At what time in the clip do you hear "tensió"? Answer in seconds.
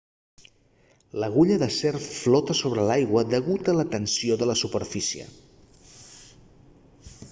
3.93-4.41